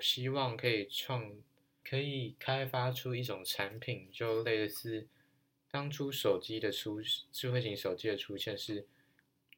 [0.00, 1.32] 希望可以创，
[1.84, 5.06] 可以开发出一种产品，就类似
[5.70, 8.86] 当初手机的出，智慧型手机的出现是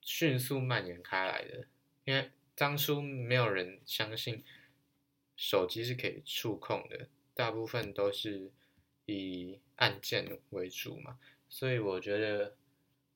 [0.00, 1.66] 迅速蔓延开来的，
[2.04, 4.44] 因为当初没有人相信
[5.36, 8.50] 手机是可以触控的，大部分都是
[9.06, 11.18] 以按键为主嘛，
[11.48, 12.56] 所以我觉得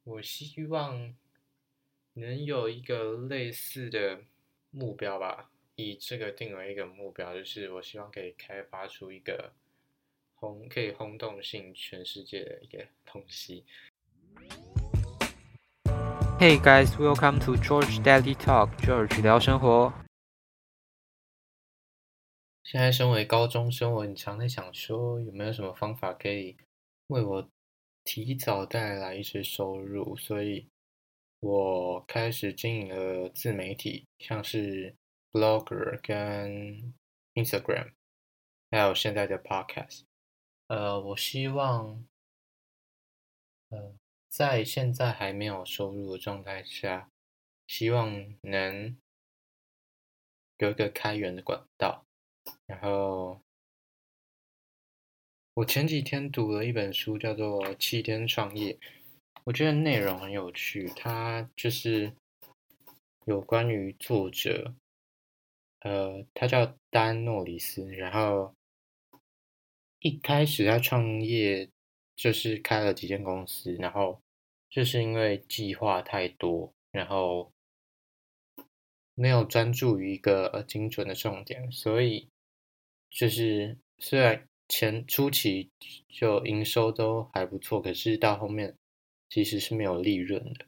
[0.04, 1.14] 我希望
[2.14, 4.22] 能有一个类似的
[4.70, 5.50] 目标吧。
[5.78, 9.52] 以这个定为一个目标，就是我希望可以开发出一个
[10.34, 13.62] 轰可以轰动性全世界的一个东西。
[16.40, 18.70] Hey guys, welcome to George Daily Talk.
[18.78, 19.92] George 聊生活。
[22.64, 26.56] 现在身为高中生，我很常在想说，有没有什么方法可以
[27.08, 27.46] 为我
[28.02, 30.16] 提早带来一些收入？
[30.16, 30.66] 所以
[31.40, 34.94] 我开始经营了自媒体，像是。
[35.32, 36.94] Blogger 跟
[37.34, 37.92] Instagram，
[38.70, 40.02] 还有现在的 Podcast，
[40.68, 42.06] 呃，我希望，
[43.68, 43.94] 呃，
[44.28, 47.10] 在现在还没有收入的状态下，
[47.66, 48.96] 希望能
[50.58, 52.04] 有一个开源的管道。
[52.64, 53.40] 然后，
[55.54, 58.72] 我前几天读了一本书，叫做《七天创业》，
[59.44, 62.14] 我觉得内容很有趣，它就是
[63.26, 64.74] 有关于作者。
[65.80, 68.52] 呃，他叫丹诺里斯，然后
[70.00, 71.70] 一开始他创业
[72.16, 74.20] 就是开了几间公司，然后
[74.68, 77.52] 就是因为计划太多，然后
[79.14, 82.28] 没有专注于一个精准的重点，所以
[83.10, 85.70] 就是虽然前初期
[86.08, 88.76] 就营收都还不错，可是到后面
[89.28, 90.66] 其实是没有利润的，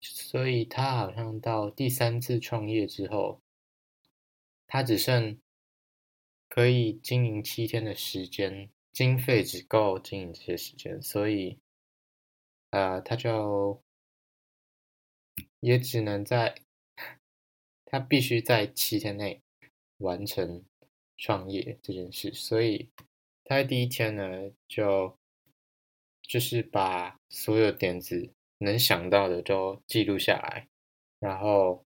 [0.00, 3.40] 所以他好像到第三次创业之后。
[4.70, 5.40] 他只剩
[6.46, 11.58] 可以经营七天的时间，经费只够经营这些时间，所以，
[12.68, 13.82] 呃，他就
[15.60, 16.60] 也只能在，
[17.86, 19.40] 他必须在七天内
[19.96, 20.62] 完成
[21.16, 22.90] 创业这件事，所以
[23.44, 25.18] 他在第一天呢，就
[26.20, 30.68] 就是把所有点子能想到的都记录下来，
[31.18, 31.87] 然后。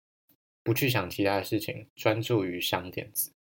[0.68, 3.32] 不去想其他的事情，专注于想点子。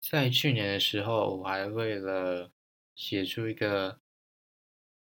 [0.00, 2.50] 在去年的时候，我还为了
[2.96, 4.00] 写出一个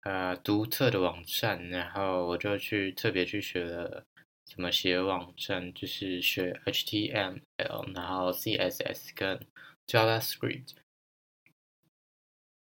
[0.02, 4.06] 呃独特的网站，然后我就去特别去学了
[4.46, 9.44] 怎么写网站，就是学 HTML，然后 CSS 跟
[9.88, 10.76] JavaScript。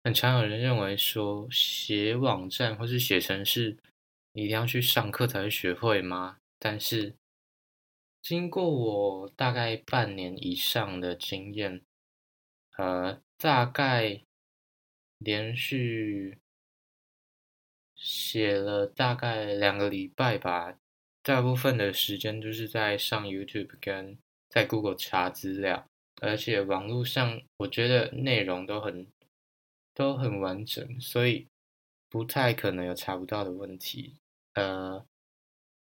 [0.04, 3.78] 很常有人认为说写网站或是写程式
[4.34, 6.36] 一定要去上课才会学会吗？
[6.58, 7.14] 但是
[8.28, 11.80] 经过我大概半年以上的经验，
[12.76, 14.20] 呃，大概
[15.16, 16.38] 连续
[17.96, 20.78] 写了大概两个礼拜吧，
[21.22, 24.18] 大部分的时间都是在上 YouTube 跟
[24.50, 25.88] 在 Google 查资料，
[26.20, 29.10] 而且网络上我觉得内容都很
[29.94, 31.48] 都很完整，所以
[32.10, 34.18] 不太可能有查不到的问题。
[34.52, 35.06] 呃，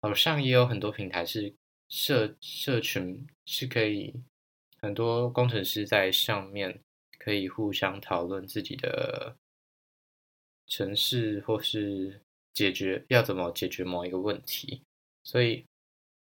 [0.00, 1.59] 网上也有很多平台是。
[1.90, 4.14] 社社群是可以
[4.80, 6.80] 很多工程师在上面
[7.18, 9.36] 可以互相讨论自己的
[10.68, 12.20] 城市，或是
[12.54, 14.82] 解决要怎么解决某一个问题。
[15.24, 15.64] 所以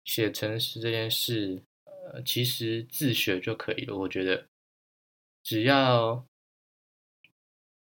[0.04, 3.96] 写程式这件事，呃，其实自学就可以了。
[3.96, 4.46] 我觉得
[5.42, 6.24] 只要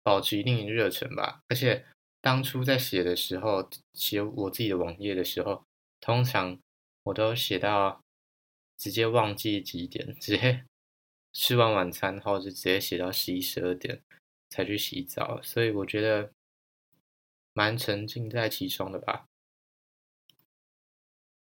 [0.02, 1.40] 保持一定热忱吧。
[1.48, 1.86] 而且
[2.20, 5.64] 当初在写的时候，写我自己的网页的时候，
[6.02, 6.60] 通常。
[7.10, 8.02] 我都写到
[8.78, 10.66] 直接忘记几点， 直接
[11.34, 14.02] 吃完晚餐后就直接写到十一十二点
[14.50, 16.32] 才去洗澡，所以我觉得
[17.54, 19.26] 蛮沉浸在其中的吧。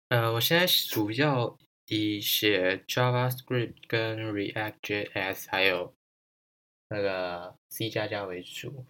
[0.09, 1.57] 呃，我现在主要
[1.87, 5.95] 以写 JavaScript 跟 React JS 还有
[6.89, 8.85] 那个 C 加加为主。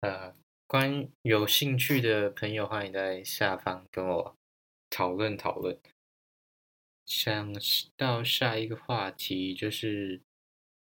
[0.00, 0.34] 呃，
[0.66, 4.36] 关有兴趣的朋友，欢迎在下方跟我
[4.90, 5.78] 讨论讨论。
[7.10, 7.52] 想
[7.96, 10.20] 到下一个话题就是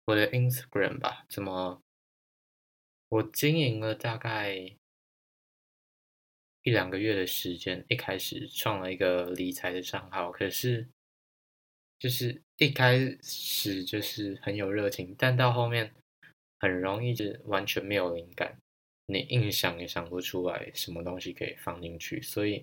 [0.05, 1.25] 我的 Instagram 吧？
[1.27, 1.81] 怎么
[3.09, 4.55] 我经营了大概
[6.65, 10.87] 一两个月的时间，一开始创了一个理财的账号，可是
[11.99, 15.95] 就是一开始就是很有热情，但到后面
[16.61, 18.55] 很容易就完全没有灵感，
[19.07, 22.63] 你硬想也想不出来什么东西可以放进去，所以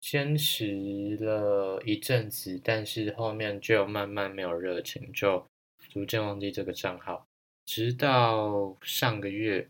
[0.00, 5.46] 坚持了一阵子，但是后面就慢慢没有热情，就
[5.78, 7.26] 逐渐忘记这个账号。
[7.66, 9.68] 直到上个月，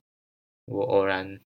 [0.64, 1.40] 我偶然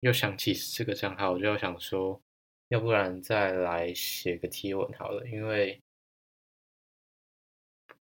[0.00, 2.20] 又想起这个账号，我就想说，
[2.68, 5.80] 要不然再来写个贴文好了，因为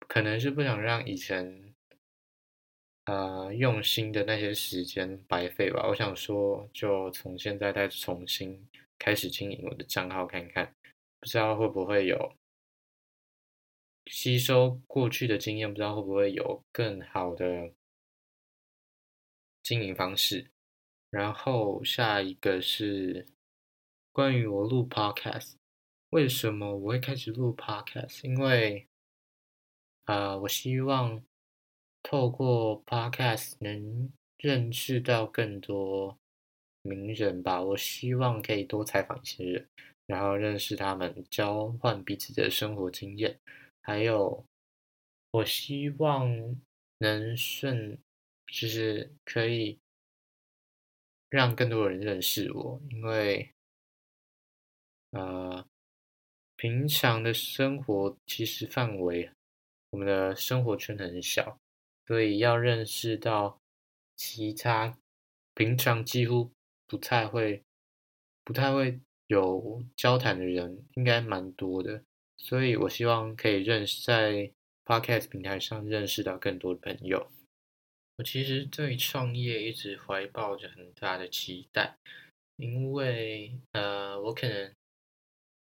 [0.07, 1.74] 可能是不想让以前。
[3.06, 5.86] 呃，用心的那些时间白费吧。
[5.89, 8.65] 我想说，就从现在再重新
[8.98, 10.75] 开始经营我的账号看看，
[11.19, 12.36] 不知道会不会有
[14.06, 17.74] 吸收过去的经验，不知道会不会有更好的
[19.62, 20.51] 经营方式。
[21.10, 23.25] 然后下一个是
[24.12, 25.56] 关于我录 Podcast，
[26.10, 28.25] 为什么我会开始录 Podcast？
[28.28, 28.88] 因为
[30.06, 31.24] 啊，我希望。
[32.06, 36.19] 透过 Podcast 能认识到更多
[36.83, 37.62] 名人吧。
[37.62, 39.68] 我希望可以多采访一些人，
[40.06, 43.39] 然后认识他们，交换彼此的生活经验。
[43.81, 44.45] 还有，
[45.31, 46.30] 我希望
[47.00, 47.97] 能顺，
[48.47, 49.80] 就是可以
[51.30, 53.51] 让更多人认识我，因为，
[55.09, 55.65] 呃，
[56.56, 59.29] 平常的生活其实范围，
[59.89, 61.57] 我们的生活圈很小。
[62.06, 63.59] 所以要认识到
[64.15, 64.97] 其他
[65.53, 66.52] 平常几乎
[66.94, 67.63] 不太会、
[68.44, 72.04] 不太会有交谈的人，应该蛮多的。
[72.38, 74.51] 所以我希望可以认识在
[74.86, 77.31] Podcast 平台上认识到更多的朋友。
[78.18, 81.98] 我其实对创业一直怀抱着很大的期待，
[82.57, 84.72] 因为呃，我可能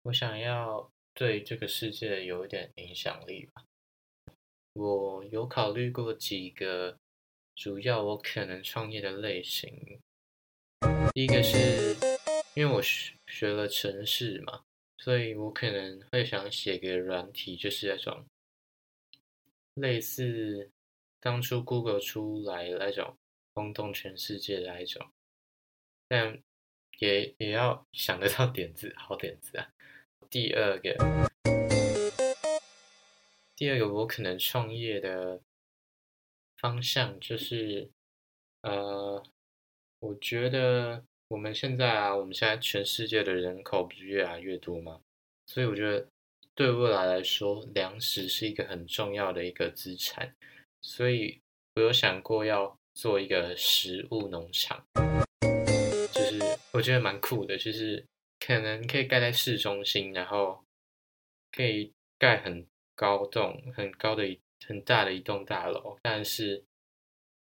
[0.02, 3.64] 我想要对这个世界有一点影响力吧。
[4.74, 6.98] 我有考虑过几个
[7.54, 9.98] 主要我可能创业的类型。
[11.16, 11.96] 第一个是，
[12.52, 14.66] 因为我学学了程式嘛，
[14.98, 18.26] 所以我可能会想写个软体，就是那种
[19.72, 20.70] 类似
[21.18, 23.16] 当初 Google 出来那种
[23.54, 25.10] 轰动全世界的那种，
[26.06, 26.38] 但
[26.98, 29.72] 也也要想得到点子，好点子啊。
[30.28, 30.94] 第二个。
[33.54, 35.40] 第二个我可能创业的
[36.58, 37.90] 方向就是，
[38.60, 39.24] 呃，
[40.00, 45.00] 我觉得我们现在啊，我们现在全世界的人口不是越来越多吗？
[45.46, 46.06] 所以我觉得
[46.54, 50.34] 对未来来说，粮食是一个很重要的一个资产。
[50.82, 51.40] 所以
[51.74, 54.84] 我有想过要做一个食物农场，
[56.12, 56.38] 就是
[56.72, 58.04] 我觉得蛮酷的，就是
[58.38, 60.62] 可能可以盖在市中心，然后
[61.52, 62.66] 可以盖很。
[62.98, 66.64] 高栋很高的一很大的一栋大楼，但是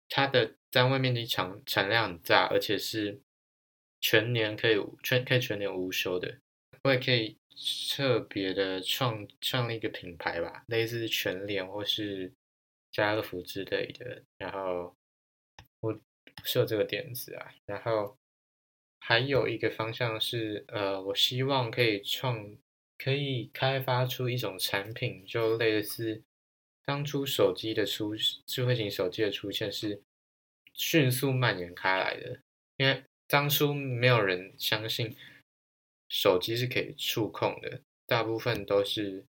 [0.07, 3.21] 它的单位面积产产量很大，而且是
[3.99, 6.39] 全年可以全可以全年无休的。
[6.83, 7.37] 我也可以
[7.95, 12.31] 特别的创创立一个品牌吧，类似全联或是
[12.91, 14.23] 家乐福之类的。
[14.37, 14.95] 然后
[15.81, 15.93] 我
[16.43, 18.17] 是有这个点子啊，然后
[18.99, 22.57] 还有一个方向是，呃，我希望可以创。
[23.03, 26.21] 可以开发出一种产品，就类似
[26.85, 28.15] 当初手机的出
[28.45, 29.99] 智慧型手机的出现是
[30.73, 32.41] 迅速蔓延开来的，
[32.77, 35.15] 因为当初没有人相信
[36.09, 39.25] 手机是可以触控的，大部分都是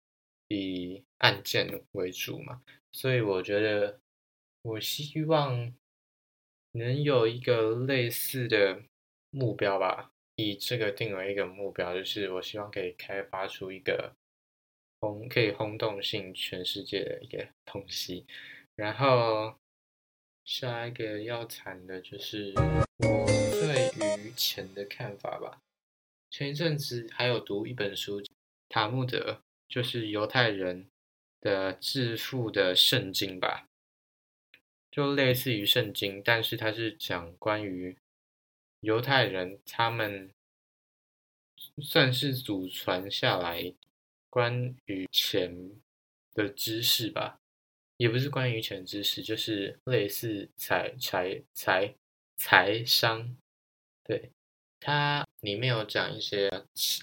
[0.48, 4.00] 以按键为主嘛，所以我觉得
[4.62, 5.74] 我希望
[6.74, 8.84] 能有一个类似的
[9.30, 10.12] 目标吧。
[10.38, 14.16] 以这个定为一个目标，就是我希望可以开发出一个
[15.00, 18.26] 轰可以轰动性全世界的一个东西。
[18.76, 19.56] 然后
[20.44, 25.62] 下一个要谈的就是我对于钱的看法吧。
[26.30, 28.22] 前一阵子还有读一本书，
[28.70, 30.90] 塔木德就是犹太人
[31.40, 33.68] 的致富的圣经吧，
[34.90, 37.98] 就类似于圣经，但是它是讲关于。
[38.80, 40.34] 犹太人他们
[41.84, 43.76] 算是祖传下来
[44.28, 45.80] 关于钱
[46.34, 47.40] 的知识吧，
[48.02, 51.94] 也不是关于钱知识，就是类似财财财
[52.36, 53.38] 财商。
[54.04, 54.32] 对，
[54.80, 56.50] 它里面有讲一些，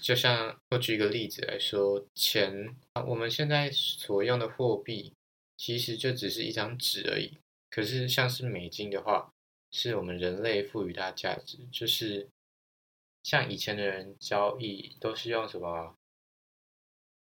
[0.01, 2.75] 就像我举一个例子来说，钱
[3.07, 5.13] 我们现在所用的货币
[5.55, 7.37] 其实就只是一张纸而已，
[7.69, 9.31] 可是像是美金的话。
[9.71, 12.27] 是我们人类赋予它价值，就是
[13.21, 15.95] 像以前的人交易都是用什么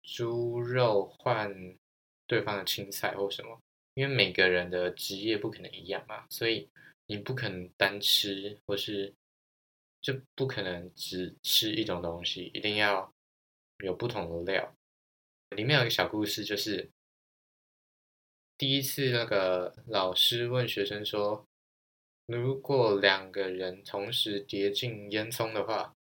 [0.03, 1.75] 猪肉换
[2.27, 3.59] 对方的青菜或什么，
[3.95, 6.69] 因为每个人的职业不可能一样嘛，所以
[7.07, 9.15] 你不可能单吃或是
[10.01, 13.13] 就不可能只吃一种东西，一定要
[13.79, 14.75] 有不同的料。
[15.51, 16.91] 里面有一个小故事，就是
[18.59, 21.47] 第一次那个老师问学生说，
[22.27, 25.95] 如果两个人同时跌进烟囱的话，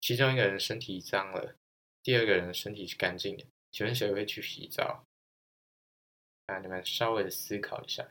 [0.00, 1.54] 其中一个人身体脏了，
[2.02, 5.04] 第二个人身体是干净的，请问谁会去洗澡？
[6.48, 8.08] 啊，你们稍微的思考一下。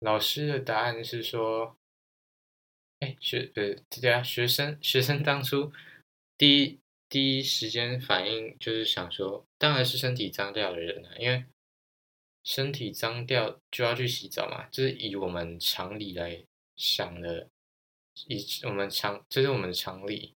[0.00, 1.74] 老师的答案是说，
[3.00, 5.72] 哎，学呃，对啊，学生学生当初
[6.36, 6.78] 第一
[7.08, 11.46] 第一时间反应就是想说，当然是身体脏掉的人啊，因为
[12.42, 16.44] 身体脏掉就要去洗澡嘛，就是以我们常理来
[16.76, 17.48] 想的，
[18.28, 20.34] 以我们常这是我们常理，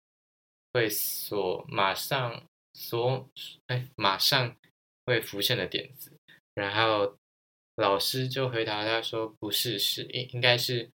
[0.73, 3.28] 会所马上所
[3.68, 4.54] 哎马上
[5.06, 6.12] 会浮现的点子，
[6.54, 7.16] 然后。
[7.78, 10.90] 老师就回答他说：“不是，是应应该是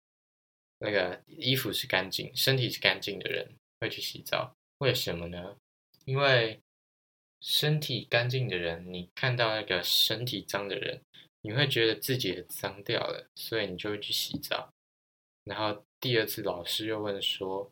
[0.79, 4.51] 那个衣服是干净、身体是干净的人会去洗澡。
[4.79, 5.55] 为什么呢？
[6.05, 6.59] 因为
[7.39, 11.00] 身体干净的人，你看到那个身体脏的人，
[11.43, 14.73] 你会觉得自己也脏掉了，所以你就会去洗澡。
[15.43, 17.71] 然后第二次老师又问说：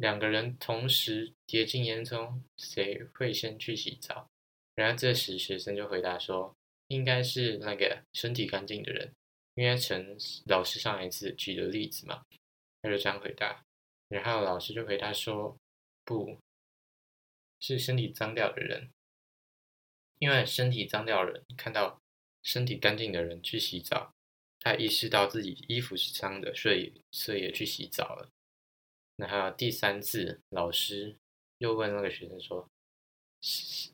[0.00, 4.28] 两个人同时跌进烟囱，谁会先去洗澡？
[4.74, 6.54] 然后这时学生就回答说。”
[6.90, 9.12] 应该是那个身体干净的人，
[9.54, 12.24] 因为陈老师上一次举的例子嘛，
[12.82, 13.64] 他就这样回答，
[14.08, 15.56] 然后老师就回答说，
[16.04, 16.36] 不
[17.60, 18.90] 是身体脏掉的人，
[20.18, 22.00] 因为身体脏掉的人看到
[22.42, 24.12] 身体干净的人去洗澡，
[24.58, 28.28] 他意识到自己衣服是脏的，所以所以也去洗澡了。
[29.20, 31.14] 然后第三次老师
[31.58, 32.66] 又问那个学生说，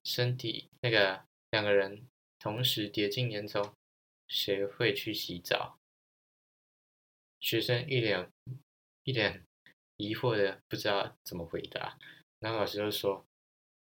[0.04, 2.06] 身体那个两个人。
[2.38, 3.73] 同时跌进烟囱，
[4.28, 5.78] 谁会去洗澡？
[7.40, 8.30] 学生一脸
[9.02, 9.42] 一脸
[9.97, 11.99] 疑惑的不知道怎么回答。
[12.38, 13.26] 然后老师就说：“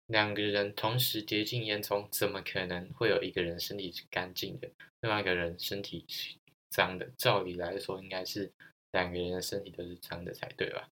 [0.07, 6.37] 两个人同时跌进烟囱，怎么可能会有一个人身体是干净的，另外一个人身体是
[6.69, 7.11] 脏的？
[7.17, 8.49] 照理来说，应该是
[8.91, 10.87] 两个人的身体都是脏的才对吧？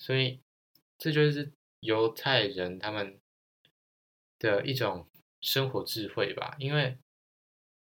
[0.00, 0.40] 所以
[0.98, 3.20] 这就是犹太人他们
[4.40, 5.06] 的一种。”
[5.42, 6.98] 生活智慧吧，因为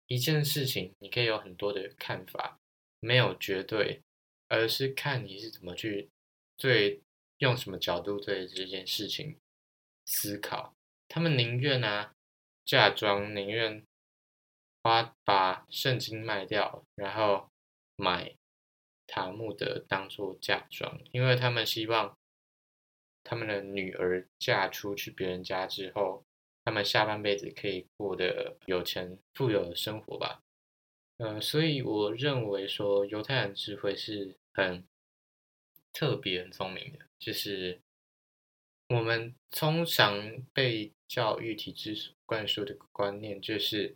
[0.08, 2.60] 一件事情你可以有很多的看法，
[3.00, 4.02] 没有绝对，
[4.50, 6.10] 而是看你是怎么去
[6.58, 7.02] 对
[7.38, 9.38] 用什么角度对这件事情
[10.06, 10.76] 思考。
[11.08, 12.14] 他们宁愿啊
[12.66, 13.82] 嫁妆，宁愿
[14.84, 17.50] 花把圣经卖掉，然后
[17.96, 18.36] 买
[19.08, 22.16] 塔木德当做嫁妆，因为他们希望
[23.24, 26.24] 他们的女儿嫁出去别人家之后。
[26.66, 30.44] 他们下半辈子可以过得有钱、富有的生活吧。
[31.16, 34.86] 呃，所以我认为说犹太人智慧是很
[35.94, 37.06] 特别、很聪明的。
[37.18, 37.80] 就是
[38.90, 43.96] 我们通常被教育体制灌输的观念，就是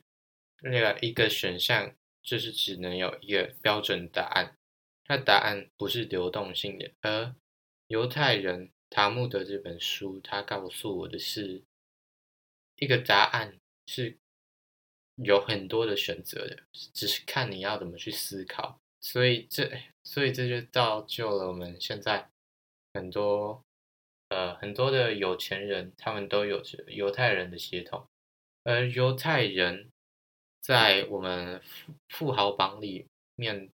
[0.61, 4.57] 那个一个选项就是只能有一个标准答案，
[5.07, 6.91] 那答案不是流动性的。
[7.01, 7.35] 而
[7.87, 11.63] 犹太人塔木德这本书，他告诉我的是。
[12.77, 14.17] 一个答案是
[15.17, 18.81] 有很多的选择的，只是看你要怎么去思考。
[18.99, 19.71] 所以这，
[20.03, 22.31] 所以这就造就了我们现在
[22.95, 23.63] 很多
[24.29, 28.07] 呃很多的有钱人，他们都有着犹太人的血统，
[28.63, 29.91] 而犹太人
[30.59, 33.05] 在我们富富豪榜里
[33.35, 33.69] 面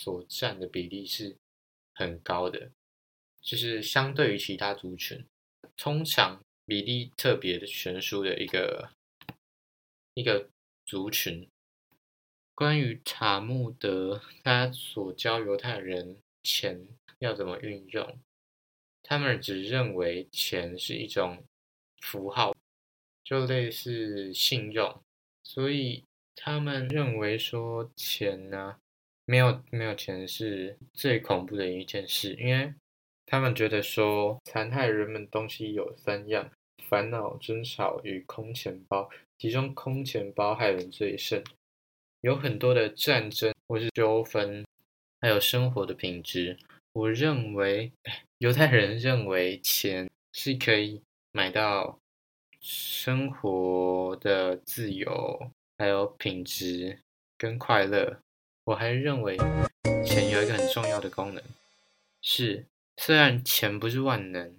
[0.00, 1.36] 所占的比例是
[1.94, 2.70] 很高的，
[3.42, 5.26] 就是相对于其他族群，
[5.76, 6.40] 通常。
[6.66, 8.92] 比例特别的悬殊的一个
[10.14, 10.48] 一个
[10.86, 11.48] 族群。
[12.54, 16.86] 关于塔木德，他所教犹太人钱
[17.18, 18.16] 要怎么运用，
[19.02, 21.42] 他们只认为钱是一种
[22.00, 22.54] 符号，
[23.24, 25.02] 就类似信用，
[25.42, 26.04] 所以
[26.36, 28.78] 他们认为说钱呢，
[29.30, 32.74] 没有没有钱是最恐怖的一件事，因为
[33.24, 36.50] 他们觉得说残害人们东西有三样。
[36.88, 39.08] 烦恼、争吵与空钱包，
[39.38, 41.44] 其中空钱包害人最甚。
[42.22, 44.64] 有很多的战争或是纠纷，
[45.20, 46.58] 还有生活的品质。
[46.92, 47.92] 我认为，
[48.38, 52.00] 犹太人认为钱是可以买到
[52.60, 56.98] 生活的自由，还有品质
[57.38, 58.18] 跟快乐。
[58.64, 59.36] 我还认为，
[60.04, 61.42] 钱有一个很重要的功能，
[62.22, 64.56] 是虽然钱不是万能。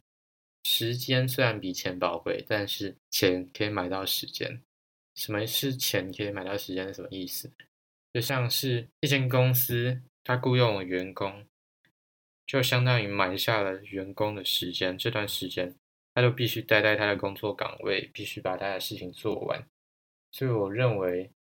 [0.64, 4.62] 时间虽然比钱宝贵，但是钱可以买到时间。
[5.16, 6.88] 什么是钱可以买到时间？
[6.88, 7.52] 是什么意思？
[8.14, 11.46] 就像是一间公司，它雇佣了员工，
[12.46, 14.96] 就相当于买下了员工的时间。
[14.98, 15.76] 这段时间，
[16.14, 19.66] 他都必须待在他的工作岗位，必须把他的事情做完。
[20.32, 21.32] 所以，我认为，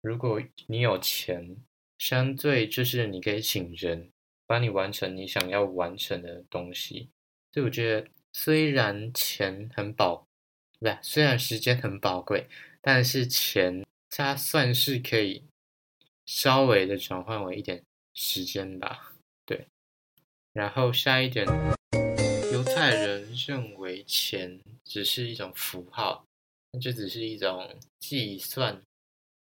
[0.00, 1.56] 如果你有钱，
[1.98, 4.10] 相对就是你可以请人
[4.46, 7.10] 帮你完成你想要完成的东西。
[7.52, 10.26] 所以，我觉得虽然钱很宝，
[10.78, 12.46] 不对，虽然时间很宝贵，
[12.80, 15.44] 但是钱它算是可以。
[16.26, 19.14] 稍微的转换为一点时间吧，
[19.46, 19.66] 对。
[20.52, 21.46] 然后下一点，
[22.52, 26.26] 犹太人认为钱只是一种符号，
[26.72, 28.82] 那就只是一种计算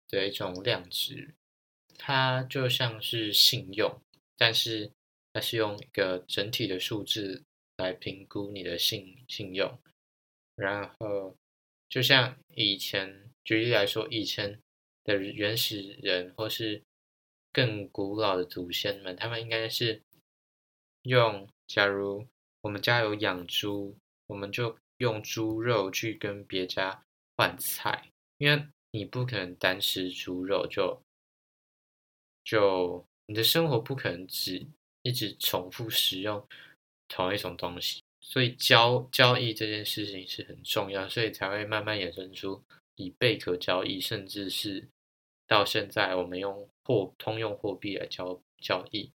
[0.08, 1.34] 的一种量值，
[2.02, 4.00] 它就像是信用，
[4.36, 4.90] 但是
[5.34, 7.44] 它是用一个整体的数字
[7.76, 9.78] 来评估你的信信用。
[10.56, 11.36] 然后
[11.88, 14.58] 就像以前举例来说，以前。
[15.02, 16.82] 的原始人或是
[17.52, 20.02] 更古老的祖先们，他们应该是
[21.02, 22.26] 用，假如
[22.60, 27.02] 我们家有养猪，我们就用猪肉去跟别家
[27.34, 31.02] 换菜，因为你不可能单吃猪肉，就
[32.44, 34.66] 就你的生活不可能只
[35.02, 36.46] 一直重复使用
[37.08, 42.62] 同一种东西，所以交交易这件事情是很重要，所以才会慢慢衍生出。
[42.96, 44.86] 以贝壳交易，甚至是
[45.46, 49.10] 到现在，我们用货通用货币来交交易。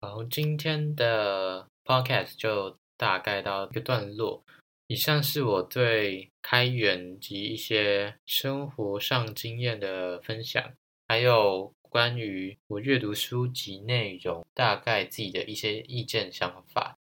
[0.00, 4.42] 好，今天的 podcast 就大概到一个段落。
[4.86, 10.72] 以上是我对开源及一些生活上经验的分享，
[11.06, 16.98] 还有关于我阅读书籍内容大概自己的一些意见想法。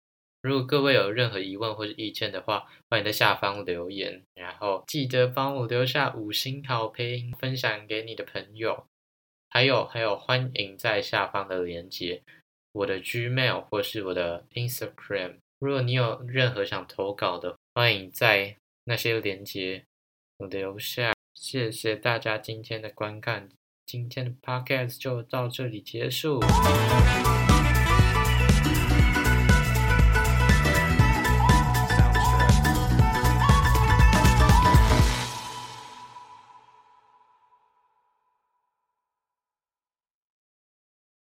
[0.41, 8.87] 如果各位有任何疑问或者意见的话，欢迎在下方留言，然后记得帮我留下五星好评，分享给你的朋友。
[9.51, 12.23] 还有还有，欢迎在下方的链接，
[12.73, 15.39] 我的 Gmail 或是我的 Instagram。
[15.59, 19.85] 如果你有任何想投稿的，欢迎在那些链接
[20.51, 21.15] 留下。
[21.35, 23.49] 谢谢大家今天的观看，
[23.88, 26.40] 今天的 Podcast 就到这里结束。